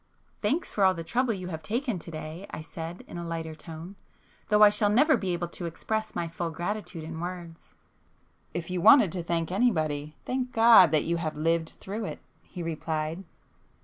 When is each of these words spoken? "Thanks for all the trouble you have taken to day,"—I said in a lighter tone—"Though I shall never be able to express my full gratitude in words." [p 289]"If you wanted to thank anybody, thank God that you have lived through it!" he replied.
"Thanks 0.41 0.73
for 0.73 0.83
all 0.83 0.95
the 0.95 1.03
trouble 1.03 1.35
you 1.35 1.49
have 1.49 1.61
taken 1.61 1.99
to 1.99 2.09
day,"—I 2.09 2.61
said 2.61 3.03
in 3.07 3.19
a 3.19 3.23
lighter 3.23 3.53
tone—"Though 3.53 4.63
I 4.63 4.69
shall 4.69 4.89
never 4.89 5.15
be 5.15 5.29
able 5.33 5.47
to 5.49 5.67
express 5.67 6.15
my 6.15 6.27
full 6.27 6.49
gratitude 6.49 7.03
in 7.03 7.19
words." 7.19 7.75
[p 8.53 8.59
289]"If 8.61 8.69
you 8.71 8.81
wanted 8.81 9.11
to 9.11 9.21
thank 9.21 9.51
anybody, 9.51 10.15
thank 10.25 10.53
God 10.53 10.89
that 10.91 11.03
you 11.03 11.17
have 11.17 11.35
lived 11.37 11.75
through 11.79 12.05
it!" 12.05 12.19
he 12.41 12.63
replied. 12.63 13.25